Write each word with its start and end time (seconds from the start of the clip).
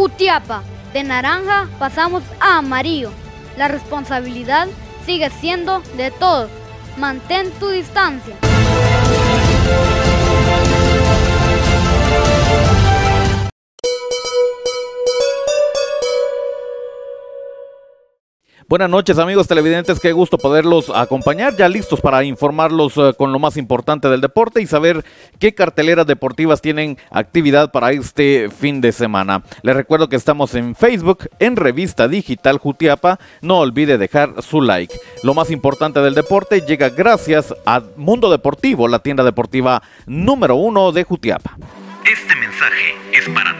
Jutiapa, 0.00 0.62
de 0.94 1.04
naranja 1.04 1.68
pasamos 1.78 2.22
a 2.40 2.56
amarillo. 2.56 3.10
La 3.58 3.68
responsabilidad 3.68 4.66
sigue 5.04 5.28
siendo 5.28 5.82
de 5.98 6.10
todos. 6.10 6.50
Mantén 6.96 7.50
tu 7.60 7.68
distancia. 7.68 8.34
Buenas 18.70 18.88
noches 18.88 19.18
amigos 19.18 19.48
televidentes, 19.48 19.98
qué 19.98 20.12
gusto 20.12 20.38
poderlos 20.38 20.92
acompañar, 20.94 21.56
ya 21.56 21.68
listos 21.68 22.00
para 22.00 22.22
informarlos 22.22 22.96
eh, 22.98 23.14
con 23.18 23.32
lo 23.32 23.40
más 23.40 23.56
importante 23.56 24.08
del 24.08 24.20
deporte 24.20 24.62
y 24.62 24.66
saber 24.68 25.04
qué 25.40 25.56
carteleras 25.56 26.06
deportivas 26.06 26.62
tienen 26.62 26.96
actividad 27.10 27.72
para 27.72 27.90
este 27.90 28.48
fin 28.48 28.80
de 28.80 28.92
semana. 28.92 29.42
Les 29.62 29.74
recuerdo 29.74 30.08
que 30.08 30.14
estamos 30.14 30.54
en 30.54 30.76
Facebook, 30.76 31.28
en 31.40 31.56
Revista 31.56 32.06
Digital 32.06 32.58
Jutiapa, 32.58 33.18
no 33.40 33.58
olvide 33.58 33.98
dejar 33.98 34.40
su 34.40 34.60
like. 34.60 34.94
Lo 35.24 35.34
más 35.34 35.50
importante 35.50 35.98
del 35.98 36.14
deporte 36.14 36.60
llega 36.60 36.90
gracias 36.90 37.52
a 37.66 37.82
Mundo 37.96 38.30
Deportivo, 38.30 38.86
la 38.86 39.00
tienda 39.00 39.24
deportiva 39.24 39.82
número 40.06 40.54
uno 40.54 40.92
de 40.92 41.02
Jutiapa. 41.02 41.56
Este 42.04 42.36
mensaje 42.36 42.94
es 43.14 43.28
para. 43.30 43.59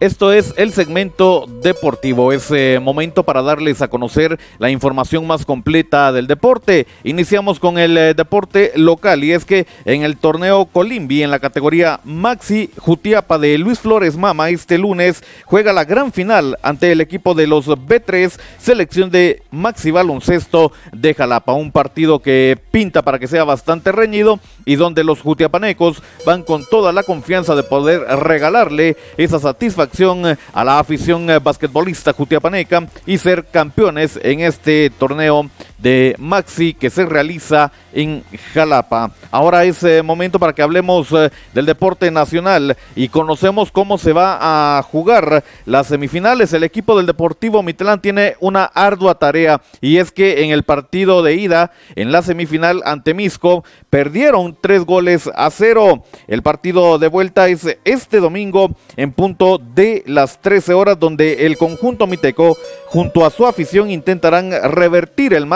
Esto 0.00 0.32
es 0.32 0.54
el 0.56 0.72
segmento 0.72 1.46
deportivo, 1.60 2.32
es 2.32 2.52
eh, 2.52 2.78
momento 2.80 3.24
para 3.24 3.42
darles 3.42 3.82
a 3.82 3.88
conocer 3.88 4.38
la 4.60 4.70
información 4.70 5.26
más 5.26 5.44
completa 5.44 6.12
del 6.12 6.28
deporte. 6.28 6.86
Iniciamos 7.02 7.58
con 7.58 7.78
el 7.78 7.98
eh, 7.98 8.14
deporte 8.14 8.70
local 8.76 9.24
y 9.24 9.32
es 9.32 9.44
que 9.44 9.66
en 9.84 10.04
el 10.04 10.16
torneo 10.16 10.66
Colimbi 10.66 11.24
en 11.24 11.32
la 11.32 11.40
categoría 11.40 11.98
Maxi 12.04 12.70
Jutiapa 12.78 13.38
de 13.38 13.58
Luis 13.58 13.80
Flores 13.80 14.16
Mama 14.16 14.50
este 14.50 14.78
lunes 14.78 15.24
juega 15.44 15.72
la 15.72 15.84
gran 15.84 16.12
final 16.12 16.56
ante 16.62 16.92
el 16.92 17.00
equipo 17.00 17.34
de 17.34 17.48
los 17.48 17.66
B3 17.66 18.38
selección 18.56 19.10
de 19.10 19.42
Maxi 19.50 19.90
Baloncesto 19.90 20.70
de 20.92 21.12
Jalapa, 21.12 21.54
un 21.54 21.72
partido 21.72 22.20
que 22.20 22.56
pinta 22.70 23.02
para 23.02 23.18
que 23.18 23.26
sea 23.26 23.42
bastante 23.42 23.90
reñido 23.90 24.38
y 24.64 24.76
donde 24.76 25.02
los 25.02 25.22
jutiapanecos 25.22 26.04
van 26.24 26.44
con 26.44 26.64
toda 26.64 26.92
la 26.92 27.02
confianza 27.02 27.56
de 27.56 27.64
poder 27.64 28.02
regalarle 28.20 28.96
esa 29.16 29.40
satisfacción 29.40 29.87
eh, 30.26 30.36
a 30.52 30.64
la 30.64 30.78
afición 30.78 31.28
eh, 31.30 31.38
basquetbolista 31.38 32.12
jutiapaneca 32.12 32.86
y 33.06 33.18
ser 33.18 33.46
campeones 33.46 34.18
en 34.22 34.40
este 34.40 34.90
torneo 34.90 35.50
de 35.78 36.14
Maxi 36.18 36.74
que 36.74 36.90
se 36.90 37.06
realiza 37.06 37.72
en 37.92 38.22
Jalapa. 38.52 39.12
Ahora 39.30 39.64
es 39.64 39.82
eh, 39.82 40.02
momento 40.02 40.38
para 40.38 40.52
que 40.52 40.62
hablemos 40.62 41.08
del 41.54 41.66
deporte 41.66 42.10
nacional 42.10 42.76
y 42.94 43.08
conocemos 43.08 43.70
cómo 43.70 43.98
se 43.98 44.12
va 44.12 44.78
a 44.78 44.82
jugar 44.82 45.44
las 45.64 45.86
semifinales. 45.86 46.52
El 46.52 46.64
equipo 46.64 46.96
del 46.96 47.06
Deportivo 47.06 47.62
Mitlán 47.62 48.00
tiene 48.00 48.36
una 48.40 48.64
ardua 48.64 49.16
tarea 49.16 49.60
y 49.80 49.98
es 49.98 50.10
que 50.10 50.44
en 50.44 50.50
el 50.50 50.62
partido 50.62 51.22
de 51.22 51.34
ida 51.34 51.72
en 51.96 52.12
la 52.12 52.22
semifinal 52.22 52.82
ante 52.84 53.14
Misco 53.14 53.64
perdieron 53.90 54.56
tres 54.60 54.84
goles 54.84 55.30
a 55.34 55.50
cero. 55.50 56.04
El 56.26 56.42
partido 56.42 56.98
de 56.98 57.08
vuelta 57.08 57.48
es 57.48 57.78
este 57.84 58.20
domingo 58.20 58.70
en 58.96 59.12
punto 59.12 59.58
de 59.58 60.02
las 60.06 60.40
13 60.40 60.74
horas 60.74 60.98
donde 60.98 61.46
el 61.46 61.56
conjunto 61.56 62.06
miteco 62.06 62.56
junto 62.86 63.24
a 63.24 63.30
su 63.30 63.46
afición 63.46 63.90
intentarán 63.90 64.50
revertir 64.72 65.34
el 65.34 65.46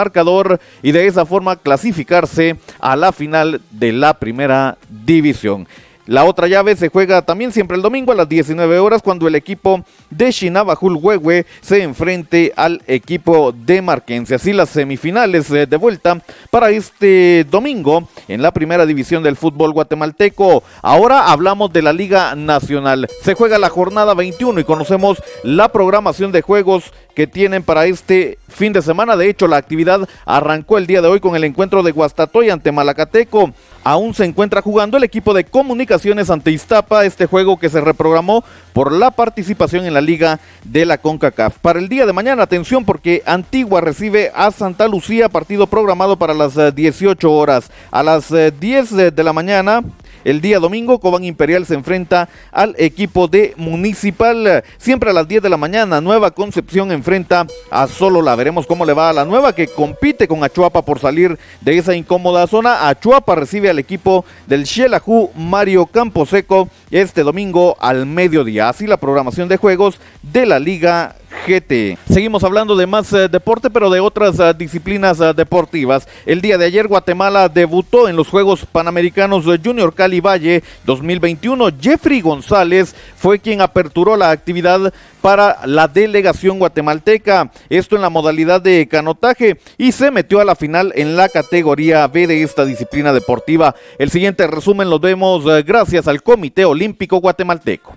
y 0.81 0.91
de 0.91 1.07
esa 1.07 1.25
forma 1.25 1.55
clasificarse 1.55 2.57
a 2.79 2.95
la 2.95 3.11
final 3.11 3.61
de 3.71 3.91
la 3.91 4.13
primera 4.13 4.77
división. 4.89 5.67
La 6.05 6.25
otra 6.25 6.47
llave 6.47 6.75
se 6.75 6.89
juega 6.89 7.21
también 7.21 7.53
siempre 7.53 7.77
el 7.77 7.81
domingo 7.81 8.11
a 8.11 8.15
las 8.15 8.27
19 8.27 8.77
horas 8.79 9.01
cuando 9.01 9.25
el 9.25 9.35
equipo 9.35 9.85
de 10.09 10.31
Shinabajul 10.31 10.97
Huehue 11.01 11.45
se 11.61 11.81
enfrente 11.81 12.51
al 12.57 12.81
equipo 12.87 13.53
de 13.53 13.81
Marquense. 13.81 14.35
Así 14.35 14.51
las 14.51 14.69
semifinales 14.69 15.49
eh, 15.51 15.65
de 15.65 15.77
vuelta 15.77 16.21
para 16.51 16.71
este 16.71 17.45
domingo 17.49 18.09
en 18.27 18.41
la 18.41 18.51
primera 18.51 18.85
división 18.85 19.23
del 19.23 19.37
fútbol 19.37 19.71
guatemalteco. 19.71 20.63
Ahora 20.81 21.31
hablamos 21.31 21.71
de 21.71 21.81
la 21.81 21.93
Liga 21.93 22.35
Nacional. 22.35 23.07
Se 23.21 23.33
juega 23.33 23.57
la 23.57 23.69
jornada 23.69 24.13
21 24.13 24.59
y 24.59 24.63
conocemos 24.65 25.23
la 25.43 25.69
programación 25.69 26.33
de 26.33 26.41
juegos 26.41 26.91
que 27.15 27.27
tienen 27.27 27.63
para 27.63 27.85
este 27.85 28.39
fin 28.49 28.73
de 28.73 28.81
semana. 28.81 29.15
De 29.15 29.29
hecho, 29.29 29.47
la 29.47 29.57
actividad 29.57 30.07
arrancó 30.25 30.77
el 30.77 30.87
día 30.87 31.01
de 31.01 31.07
hoy 31.07 31.19
con 31.21 31.35
el 31.35 31.45
encuentro 31.45 31.81
de 31.81 31.91
Guastatoy 31.91 32.49
ante 32.49 32.73
Malacateco. 32.73 33.53
Aún 33.83 34.13
se 34.13 34.25
encuentra 34.25 34.61
jugando 34.61 34.97
el 34.97 35.03
equipo 35.03 35.33
de 35.33 35.43
comunicaciones 35.43 36.29
ante 36.29 36.51
Iztapa, 36.51 37.05
este 37.05 37.25
juego 37.25 37.57
que 37.59 37.69
se 37.69 37.81
reprogramó 37.81 38.43
por 38.71 38.91
la 38.91 39.11
participación 39.11 39.85
en 39.85 39.93
la 39.93 40.01
liga 40.01 40.39
de 40.63 40.85
la 40.85 40.97
CONCACAF. 40.97 41.57
Para 41.59 41.79
el 41.79 41.89
día 41.89 42.05
de 42.05 42.13
mañana, 42.13 42.43
atención 42.43 42.85
porque 42.85 43.23
Antigua 43.25 43.81
recibe 43.81 44.31
a 44.35 44.51
Santa 44.51 44.87
Lucía, 44.87 45.29
partido 45.29 45.67
programado 45.67 46.17
para 46.17 46.33
las 46.33 46.55
18 46.75 47.27
eh, 47.27 47.31
horas. 47.31 47.71
A 47.91 48.03
las 48.03 48.29
10 48.29 48.91
eh, 48.93 49.11
de 49.11 49.23
la 49.23 49.33
mañana, 49.33 49.81
el 50.23 50.41
día 50.41 50.59
domingo, 50.59 50.99
Cobán 50.99 51.23
Imperial 51.23 51.65
se 51.65 51.75
enfrenta 51.75 52.29
al 52.51 52.75
equipo 52.77 53.27
de 53.27 53.53
Municipal. 53.57 54.63
Siempre 54.77 55.09
a 55.09 55.13
las 55.13 55.27
10 55.27 55.43
de 55.43 55.49
la 55.49 55.57
mañana, 55.57 56.01
Nueva 56.01 56.31
Concepción 56.31 56.91
enfrenta 56.91 57.45
a 57.69 57.87
Solola. 57.87 58.35
Veremos 58.35 58.65
cómo 58.65 58.85
le 58.85 58.93
va 58.93 59.09
a 59.09 59.13
la 59.13 59.25
Nueva 59.25 59.53
que 59.53 59.67
compite 59.67 60.27
con 60.27 60.43
Achuapa 60.43 60.83
por 60.83 60.99
salir 60.99 61.37
de 61.61 61.77
esa 61.77 61.95
incómoda 61.95 62.47
zona. 62.47 62.87
Achuapa 62.87 63.35
recibe 63.35 63.69
al 63.69 63.79
equipo 63.79 64.25
del 64.47 64.65
Xelajú 64.65 65.31
Mario 65.35 65.85
Camposeco 65.85 66.69
este 66.91 67.23
domingo 67.23 67.75
al 67.79 68.05
mediodía. 68.05 68.69
Así 68.69 68.87
la 68.87 68.97
programación 68.97 69.49
de 69.49 69.57
juegos 69.57 69.99
de 70.21 70.45
la 70.45 70.59
Liga 70.59 71.15
GT. 71.45 71.97
Seguimos 72.09 72.43
hablando 72.43 72.75
de 72.75 72.87
más 72.87 73.11
eh, 73.13 73.27
deporte, 73.27 73.69
pero 73.69 73.89
de 73.89 73.99
otras 73.99 74.39
eh, 74.39 74.53
disciplinas 74.57 75.19
eh, 75.19 75.33
deportivas. 75.35 76.07
El 76.25 76.41
día 76.41 76.57
de 76.57 76.65
ayer 76.65 76.87
Guatemala 76.87 77.49
debutó 77.49 78.07
en 78.07 78.15
los 78.15 78.27
Juegos 78.27 78.65
Panamericanos 78.65 79.45
Junior 79.63 79.93
Cali 79.93 80.21
Valle 80.21 80.63
2021. 80.85 81.69
Jeffrey 81.79 82.21
González 82.21 82.95
fue 83.15 83.39
quien 83.39 83.61
aperturó 83.61 84.15
la 84.15 84.31
actividad 84.31 84.93
para 85.21 85.65
la 85.65 85.87
delegación 85.87 86.59
guatemalteca. 86.59 87.51
Esto 87.69 87.95
en 87.95 88.01
la 88.01 88.09
modalidad 88.09 88.61
de 88.61 88.87
canotaje 88.87 89.57
y 89.77 89.91
se 89.91 90.11
metió 90.11 90.39
a 90.39 90.45
la 90.45 90.55
final 90.55 90.93
en 90.95 91.15
la 91.15 91.29
categoría 91.29 92.07
B 92.07 92.27
de 92.27 92.43
esta 92.43 92.65
disciplina 92.65 93.13
deportiva. 93.13 93.75
El 93.97 94.09
siguiente 94.09 94.47
resumen 94.47 94.89
lo 94.89 94.99
vemos 94.99 95.45
gracias 95.65 96.07
al 96.07 96.23
Comité 96.23 96.65
Olímpico 96.65 97.17
Guatemalteco. 97.17 97.95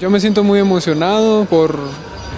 Yo 0.00 0.10
me 0.10 0.20
siento 0.20 0.44
muy 0.44 0.60
emocionado 0.60 1.44
por 1.46 1.76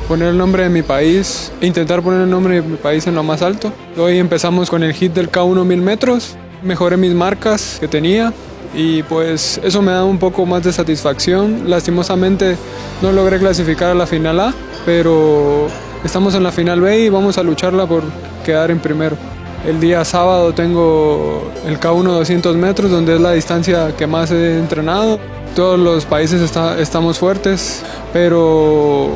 poner 0.08 0.28
el 0.28 0.38
nombre 0.38 0.62
de 0.62 0.70
mi 0.70 0.80
país, 0.80 1.52
intentar 1.60 2.00
poner 2.00 2.22
el 2.22 2.30
nombre 2.30 2.54
de 2.54 2.62
mi 2.62 2.78
país 2.78 3.06
en 3.06 3.14
lo 3.14 3.22
más 3.22 3.42
alto. 3.42 3.70
Hoy 3.98 4.16
empezamos 4.16 4.70
con 4.70 4.82
el 4.82 4.94
hit 4.94 5.12
del 5.12 5.30
K1 5.30 5.66
1000 5.66 5.82
metros, 5.82 6.36
mejoré 6.62 6.96
mis 6.96 7.12
marcas 7.12 7.76
que 7.78 7.86
tenía 7.86 8.32
y 8.74 9.02
pues 9.02 9.60
eso 9.62 9.82
me 9.82 9.92
da 9.92 10.04
un 10.04 10.18
poco 10.18 10.46
más 10.46 10.62
de 10.62 10.72
satisfacción. 10.72 11.68
Lastimosamente 11.68 12.56
no 13.02 13.12
logré 13.12 13.38
clasificar 13.38 13.90
a 13.90 13.94
la 13.94 14.06
final 14.06 14.40
A, 14.40 14.54
pero 14.86 15.66
estamos 16.02 16.34
en 16.34 16.42
la 16.42 16.52
final 16.52 16.80
B 16.80 16.98
y 16.98 17.08
vamos 17.10 17.36
a 17.36 17.42
lucharla 17.42 17.84
por 17.84 18.04
quedar 18.42 18.70
en 18.70 18.78
primero. 18.78 19.18
El 19.66 19.78
día 19.78 20.04
sábado 20.06 20.54
tengo 20.54 21.50
el 21.66 21.78
K1 21.78 22.02
200 22.02 22.56
metros, 22.56 22.90
donde 22.90 23.16
es 23.16 23.20
la 23.20 23.32
distancia 23.32 23.94
que 23.96 24.06
más 24.06 24.30
he 24.30 24.58
entrenado. 24.58 25.18
Todos 25.54 25.78
los 25.78 26.06
países 26.06 26.40
estamos 26.78 27.18
fuertes, 27.18 27.82
pero 28.12 29.10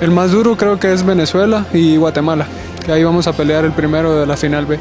el 0.00 0.10
más 0.10 0.32
duro 0.32 0.56
creo 0.56 0.78
que 0.78 0.92
es 0.92 1.04
Venezuela 1.04 1.64
y 1.72 1.96
Guatemala, 1.96 2.46
que 2.84 2.92
ahí 2.92 3.04
vamos 3.04 3.26
a 3.26 3.32
pelear 3.32 3.64
el 3.64 3.72
primero 3.72 4.20
de 4.20 4.26
la 4.26 4.36
final 4.36 4.66
B. 4.66 4.78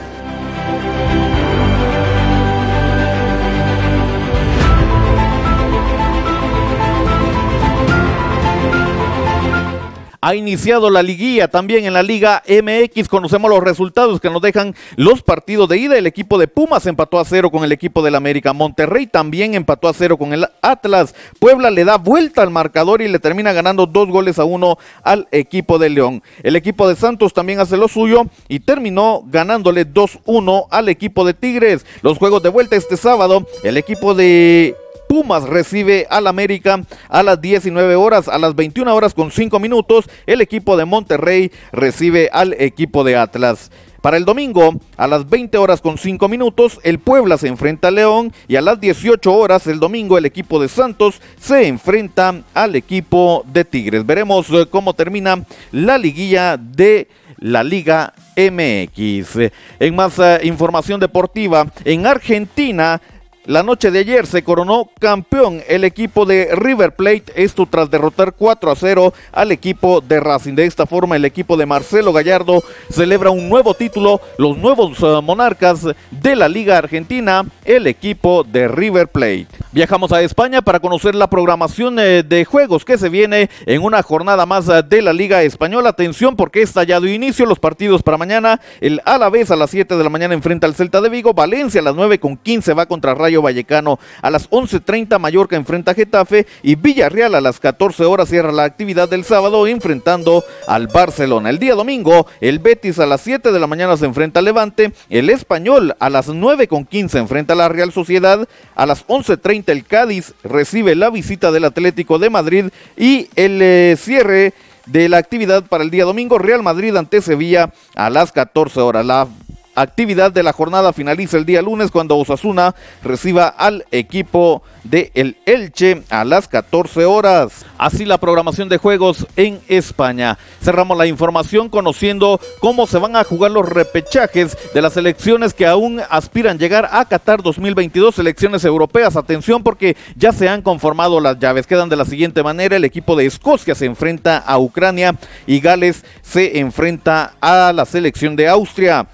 Ha 10.21 10.35
iniciado 10.35 10.89
la 10.89 11.01
liguilla 11.01 11.47
también 11.47 11.85
en 11.85 11.93
la 11.93 12.03
Liga 12.03 12.43
MX. 12.45 13.07
Conocemos 13.07 13.49
los 13.49 13.63
resultados 13.63 14.19
que 14.19 14.29
nos 14.29 14.41
dejan 14.41 14.75
los 14.97 15.21
partidos 15.21 15.69
de 15.69 15.77
ida. 15.77 15.97
El 15.97 16.07
equipo 16.07 16.37
de 16.37 16.49
Pumas 16.49 16.85
empató 16.87 17.19
a 17.19 17.25
cero 17.25 17.49
con 17.49 17.63
el 17.63 17.71
equipo 17.71 18.01
del 18.01 18.15
América. 18.15 18.51
Monterrey 18.51 19.07
también 19.07 19.53
empató 19.53 19.87
a 19.87 19.93
cero 19.93 20.17
con 20.17 20.33
el 20.33 20.45
Atlas. 20.61 21.15
Puebla 21.39 21.71
le 21.71 21.85
da 21.85 21.97
vuelta 21.97 22.41
al 22.41 22.49
marcador 22.49 23.01
y 23.01 23.07
le 23.07 23.19
termina 23.19 23.53
ganando 23.53 23.85
dos 23.85 24.09
goles 24.09 24.39
a 24.39 24.43
uno 24.43 24.77
al 25.03 25.29
equipo 25.31 25.79
de 25.79 25.89
León. 25.89 26.21
El 26.43 26.57
equipo 26.57 26.89
de 26.89 26.97
Santos 26.97 27.33
también 27.33 27.61
hace 27.61 27.77
lo 27.77 27.87
suyo 27.87 28.25
y 28.49 28.59
terminó 28.59 29.23
ganándole 29.25 29.87
2-1 29.87 30.67
al 30.69 30.89
equipo 30.89 31.23
de 31.23 31.33
Tigres. 31.33 31.85
Los 32.01 32.17
juegos 32.17 32.43
de 32.43 32.49
vuelta 32.49 32.75
este 32.75 32.97
sábado. 32.97 33.47
El 33.63 33.77
equipo 33.77 34.13
de 34.13 34.75
Pumas 35.09 35.41
recibe 35.49 36.05
al 36.11 36.27
América 36.27 36.83
a 37.07 37.23
las 37.23 37.41
19 37.41 37.95
horas, 37.95 38.27
a 38.27 38.37
las 38.37 38.53
21 38.53 38.93
horas 38.93 39.15
con 39.15 39.31
5 39.31 39.59
minutos. 39.59 40.07
El 40.27 40.39
equipo 40.39 40.77
de 40.77 40.85
Monterrey 40.85 41.51
recibe 41.71 42.29
al 42.31 42.53
equipo 42.59 43.03
de 43.03 43.17
Atlas. 43.17 43.71
Para 44.03 44.17
el 44.17 44.23
domingo, 44.23 44.75
a 44.97 45.07
las 45.07 45.27
20 45.27 45.57
horas 45.57 45.81
con 45.81 45.97
5 45.97 46.29
minutos, 46.29 46.79
el 46.83 46.99
Puebla 46.99 47.39
se 47.39 47.47
enfrenta 47.47 47.87
a 47.87 47.91
León 47.91 48.31
y 48.47 48.55
a 48.55 48.61
las 48.61 48.79
18 48.79 49.33
horas 49.33 49.65
el 49.65 49.79
domingo 49.79 50.15
el 50.15 50.27
equipo 50.27 50.61
de 50.61 50.69
Santos 50.69 51.19
se 51.41 51.67
enfrenta 51.67 52.43
al 52.53 52.75
equipo 52.75 53.43
de 53.51 53.65
Tigres. 53.65 54.05
Veremos 54.05 54.47
eh, 54.51 54.67
cómo 54.69 54.93
termina 54.93 55.43
la 55.71 55.97
liguilla 55.97 56.55
de 56.55 57.07
la 57.39 57.63
Liga 57.63 58.13
MX. 58.37 59.51
En 59.79 59.95
más 59.95 60.19
eh, 60.19 60.41
información 60.43 60.99
deportiva, 60.99 61.65
en 61.83 62.05
Argentina 62.05 63.01
la 63.49 63.63
noche 63.63 63.89
de 63.89 63.97
ayer 63.97 64.27
se 64.27 64.43
coronó 64.43 64.91
campeón 64.99 65.63
el 65.67 65.83
equipo 65.83 66.27
de 66.27 66.49
River 66.53 66.95
Plate, 66.95 67.33
esto 67.33 67.65
tras 67.65 67.89
derrotar 67.89 68.33
4 68.33 68.69
a 68.69 68.75
0 68.75 69.11
al 69.31 69.51
equipo 69.51 70.01
de 70.01 70.19
Racing. 70.19 70.53
De 70.53 70.65
esta 70.65 70.85
forma, 70.85 71.15
el 71.15 71.25
equipo 71.25 71.57
de 71.57 71.65
Marcelo 71.65 72.13
Gallardo 72.13 72.61
celebra 72.91 73.31
un 73.31 73.49
nuevo 73.49 73.73
título, 73.73 74.21
los 74.37 74.55
nuevos 74.55 74.99
eh, 75.01 75.19
monarcas 75.23 75.87
de 76.11 76.35
la 76.35 76.47
Liga 76.47 76.77
Argentina, 76.77 77.43
el 77.65 77.87
equipo 77.87 78.43
de 78.43 78.67
River 78.67 79.07
Plate. 79.07 79.47
Viajamos 79.71 80.11
a 80.11 80.21
España 80.21 80.61
para 80.61 80.79
conocer 80.79 81.15
la 81.15 81.27
programación 81.27 81.97
eh, 81.97 82.21
de 82.21 82.45
juegos 82.45 82.85
que 82.85 82.99
se 82.99 83.09
viene 83.09 83.49
en 83.65 83.81
una 83.81 84.03
jornada 84.03 84.45
más 84.45 84.69
eh, 84.69 84.83
de 84.87 85.01
la 85.01 85.11
Liga 85.11 85.41
Española. 85.41 85.89
Atención 85.89 86.35
porque 86.35 86.61
está 86.61 86.83
ya 86.83 86.99
de 86.99 87.15
inicio 87.15 87.47
los 87.47 87.57
partidos 87.57 88.03
para 88.03 88.19
mañana. 88.19 88.61
El 88.79 89.01
Alavés 89.05 89.49
a 89.49 89.55
las 89.55 89.71
7 89.71 89.97
de 89.97 90.03
la 90.03 90.11
mañana 90.11 90.35
enfrenta 90.35 90.67
al 90.67 90.75
Celta 90.75 91.01
de 91.01 91.09
Vigo. 91.09 91.33
Valencia 91.33 91.81
a 91.81 91.83
las 91.83 91.95
9 91.95 92.19
con 92.19 92.37
15 92.37 92.75
va 92.75 92.85
contra 92.85 93.15
Rayo 93.15 93.38
Vallecano. 93.41 93.99
A 94.21 94.29
las 94.29 94.49
11.30 94.49 95.19
Mallorca 95.19 95.55
enfrenta 95.55 95.91
a 95.91 95.95
Getafe 95.95 96.47
y 96.63 96.75
Villarreal 96.75 97.35
a 97.35 97.41
las 97.41 97.59
14 97.59 98.05
horas 98.05 98.29
cierra 98.29 98.51
la 98.51 98.63
actividad 98.63 99.09
del 99.09 99.23
sábado 99.23 99.67
enfrentando 99.67 100.43
al 100.67 100.87
Barcelona. 100.87 101.49
El 101.49 101.59
día 101.59 101.75
domingo 101.75 102.27
el 102.41 102.59
Betis 102.59 102.99
a 102.99 103.05
las 103.05 103.21
7 103.21 103.51
de 103.51 103.59
la 103.59 103.67
mañana 103.67 103.97
se 103.97 104.05
enfrenta 104.05 104.39
al 104.39 104.45
Levante. 104.45 104.91
El 105.09 105.29
Español 105.29 105.95
a 105.99 106.09
las 106.09 106.29
9.15 106.29 107.19
enfrenta 107.19 107.53
a 107.53 107.57
la 107.57 107.69
Real 107.69 107.91
Sociedad. 107.91 108.47
A 108.75 108.85
las 108.85 109.05
11.30 109.07 109.69
el 109.69 109.85
Cádiz 109.85 110.33
recibe 110.43 110.95
la 110.95 111.09
visita 111.09 111.51
del 111.51 111.65
Atlético 111.65 112.19
de 112.19 112.29
Madrid 112.29 112.65
y 112.97 113.29
el 113.35 113.61
eh, 113.61 113.95
cierre 113.97 114.53
de 114.85 115.09
la 115.09 115.17
actividad 115.17 115.63
para 115.63 115.83
el 115.83 115.91
día 115.91 116.05
domingo 116.05 116.37
Real 116.37 116.63
Madrid 116.63 116.95
ante 116.95 117.21
Sevilla 117.21 117.71
a 117.95 118.09
las 118.09 118.31
14 118.31 118.79
horas. 118.81 119.05
La 119.05 119.27
actividad 119.75 120.31
de 120.31 120.43
la 120.43 120.53
jornada 120.53 120.93
finaliza 120.93 121.37
el 121.37 121.45
día 121.45 121.61
lunes 121.61 121.91
cuando 121.91 122.17
Osasuna 122.17 122.75
reciba 123.03 123.47
al 123.47 123.85
equipo 123.91 124.61
de 124.83 125.11
el 125.13 125.37
Elche 125.45 126.03
a 126.09 126.23
las 126.23 126.47
14 126.47 127.05
horas. 127.05 127.65
Así 127.77 128.05
la 128.05 128.17
programación 128.17 128.69
de 128.69 128.77
juegos 128.77 129.27
en 129.35 129.59
España. 129.67 130.37
Cerramos 130.61 130.97
la 130.97 131.07
información 131.07 131.69
conociendo 131.69 132.39
cómo 132.59 132.87
se 132.87 132.97
van 132.97 133.15
a 133.15 133.23
jugar 133.23 133.51
los 133.51 133.67
repechajes 133.67 134.57
de 134.73 134.81
las 134.81 134.97
elecciones 134.97 135.53
que 135.53 135.67
aún 135.67 136.01
aspiran 136.09 136.59
llegar 136.59 136.89
a 136.91 137.05
Qatar 137.05 137.41
2022, 137.41 138.19
elecciones 138.19 138.63
europeas. 138.65 139.15
Atención 139.15 139.63
porque 139.63 139.95
ya 140.15 140.31
se 140.31 140.49
han 140.49 140.61
conformado 140.61 141.19
las 141.19 141.39
llaves. 141.39 141.67
Quedan 141.67 141.89
de 141.89 141.95
la 141.95 142.05
siguiente 142.05 142.43
manera. 142.43 142.75
El 142.75 142.85
equipo 142.85 143.15
de 143.15 143.25
Escocia 143.25 143.75
se 143.75 143.85
enfrenta 143.85 144.37
a 144.37 144.57
Ucrania 144.57 145.15
y 145.45 145.59
Gales 145.59 146.03
se 146.21 146.59
enfrenta 146.59 147.33
a 147.41 147.71
la 147.73 147.85
selección 147.85 148.35
de 148.35 148.47
Austria. 148.47 149.07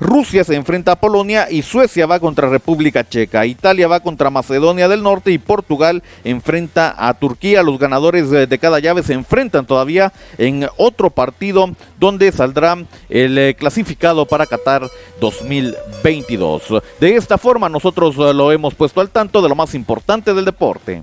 Rusia 0.00 0.44
se 0.44 0.54
enfrenta 0.54 0.92
a 0.92 1.00
Polonia 1.00 1.50
y 1.50 1.62
Suecia 1.62 2.06
va 2.06 2.20
contra 2.20 2.48
República 2.48 3.08
Checa. 3.08 3.46
Italia 3.46 3.88
va 3.88 4.00
contra 4.00 4.30
Macedonia 4.30 4.86
del 4.88 5.02
Norte 5.02 5.32
y 5.32 5.38
Portugal 5.38 6.04
enfrenta 6.22 6.94
a 6.96 7.14
Turquía. 7.14 7.64
Los 7.64 7.78
ganadores 7.78 8.30
de 8.30 8.58
cada 8.58 8.78
llave 8.78 9.02
se 9.02 9.14
enfrentan 9.14 9.66
todavía 9.66 10.12
en 10.38 10.68
otro 10.76 11.10
partido 11.10 11.70
donde 11.98 12.30
saldrá 12.30 12.76
el 13.08 13.38
eh, 13.38 13.54
clasificado 13.58 14.26
para 14.26 14.46
Qatar 14.46 14.88
2022. 15.20 16.82
De 17.00 17.16
esta 17.16 17.36
forma 17.36 17.68
nosotros 17.68 18.14
eh, 18.18 18.32
lo 18.32 18.52
hemos 18.52 18.74
puesto 18.74 19.00
al 19.00 19.10
tanto 19.10 19.42
de 19.42 19.48
lo 19.48 19.56
más 19.56 19.74
importante 19.74 20.32
del 20.32 20.44
deporte. 20.44 21.02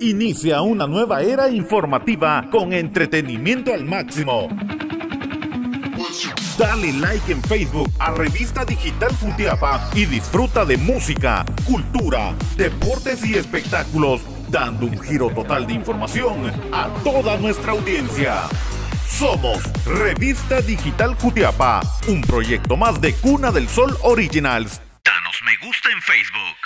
Inicia 0.00 0.62
una 0.62 0.86
nueva 0.86 1.22
era 1.22 1.50
informativa 1.50 2.48
con 2.50 2.72
entretenimiento 2.72 3.74
al 3.74 3.84
máximo. 3.84 4.48
Dale 6.58 6.92
like 6.94 7.30
en 7.30 7.42
Facebook 7.42 7.90
a 7.98 8.10
Revista 8.10 8.64
Digital 8.64 9.10
Futiapa 9.14 9.90
y 9.94 10.04
disfruta 10.06 10.64
de 10.64 10.76
música, 10.76 11.44
cultura, 11.64 12.34
deportes 12.56 13.24
y 13.24 13.34
espectáculos, 13.34 14.22
dando 14.48 14.86
un 14.86 15.00
giro 15.00 15.30
total 15.30 15.66
de 15.66 15.74
información 15.74 16.52
a 16.72 16.88
toda 17.04 17.36
nuestra 17.36 17.72
audiencia. 17.72 18.42
Somos 19.06 19.62
Revista 19.84 20.60
Digital 20.60 21.14
Jutiapa, 21.14 21.80
un 22.08 22.20
proyecto 22.22 22.76
más 22.76 23.00
de 23.00 23.14
Cuna 23.14 23.52
del 23.52 23.68
Sol 23.68 23.96
Originals. 24.02 24.80
Danos 25.04 25.36
me 25.44 25.66
gusta 25.66 25.88
en 25.90 26.02
Facebook. 26.02 26.57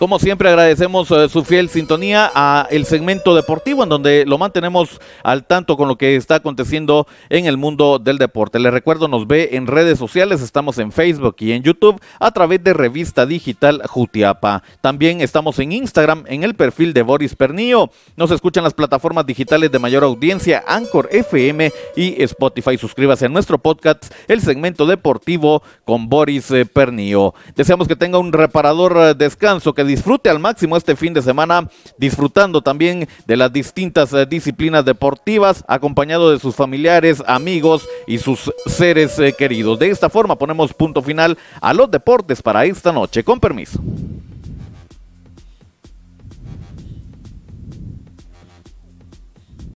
Como 0.00 0.18
siempre 0.18 0.48
agradecemos 0.48 1.10
eh, 1.10 1.28
su 1.28 1.44
fiel 1.44 1.68
sintonía 1.68 2.32
a 2.34 2.66
el 2.70 2.86
segmento 2.86 3.34
deportivo 3.34 3.82
en 3.82 3.90
donde 3.90 4.24
lo 4.24 4.38
mantenemos 4.38 4.98
al 5.22 5.44
tanto 5.44 5.76
con 5.76 5.88
lo 5.88 5.98
que 5.98 6.16
está 6.16 6.36
aconteciendo 6.36 7.06
en 7.28 7.44
el 7.44 7.58
mundo 7.58 7.98
del 7.98 8.16
deporte. 8.16 8.58
Les 8.58 8.72
recuerdo 8.72 9.08
nos 9.08 9.26
ve 9.26 9.50
en 9.52 9.66
redes 9.66 9.98
sociales, 9.98 10.40
estamos 10.40 10.78
en 10.78 10.90
Facebook 10.90 11.36
y 11.40 11.52
en 11.52 11.62
YouTube 11.62 12.00
a 12.18 12.30
través 12.30 12.64
de 12.64 12.72
Revista 12.72 13.26
Digital 13.26 13.82
Jutiapa. 13.86 14.62
También 14.80 15.20
estamos 15.20 15.58
en 15.58 15.72
Instagram 15.72 16.24
en 16.28 16.44
el 16.44 16.54
perfil 16.54 16.94
de 16.94 17.02
Boris 17.02 17.36
Pernillo. 17.36 17.90
Nos 18.16 18.30
escuchan 18.30 18.64
las 18.64 18.72
plataformas 18.72 19.26
digitales 19.26 19.70
de 19.70 19.80
mayor 19.80 20.02
audiencia, 20.02 20.64
Anchor 20.66 21.10
FM 21.12 21.70
y 21.94 22.22
Spotify. 22.22 22.78
Suscríbase 22.78 23.26
a 23.26 23.28
nuestro 23.28 23.58
podcast, 23.58 24.10
el 24.28 24.40
segmento 24.40 24.86
deportivo 24.86 25.62
con 25.84 26.08
Boris 26.08 26.50
eh, 26.52 26.64
Pernillo. 26.64 27.34
Deseamos 27.54 27.86
que 27.86 27.96
tenga 27.96 28.16
un 28.16 28.32
reparador 28.32 28.96
eh, 28.96 29.14
descanso 29.14 29.74
que 29.74 29.89
disfrute 29.90 30.30
al 30.30 30.38
máximo 30.38 30.76
este 30.76 30.96
fin 30.96 31.12
de 31.12 31.22
semana, 31.22 31.68
disfrutando 31.98 32.62
también 32.62 33.08
de 33.26 33.36
las 33.36 33.52
distintas 33.52 34.12
eh, 34.12 34.26
disciplinas 34.26 34.84
deportivas, 34.84 35.64
acompañado 35.68 36.30
de 36.30 36.38
sus 36.38 36.54
familiares, 36.54 37.22
amigos 37.26 37.86
y 38.06 38.18
sus 38.18 38.52
seres 38.66 39.18
eh, 39.18 39.34
queridos. 39.36 39.78
De 39.78 39.90
esta 39.90 40.08
forma 40.08 40.36
ponemos 40.36 40.72
punto 40.72 41.02
final 41.02 41.36
a 41.60 41.74
los 41.74 41.90
deportes 41.90 42.40
para 42.42 42.64
esta 42.64 42.92
noche. 42.92 43.24
Con 43.24 43.40
permiso. 43.40 43.80